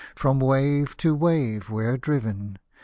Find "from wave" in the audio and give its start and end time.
0.15-0.97